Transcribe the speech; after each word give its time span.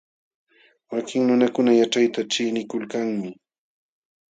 Wakin 0.91 1.23
nunakuna 1.27 1.71
yaćhayta 1.79 2.21
ćhiqnikulkanmi. 2.31 3.29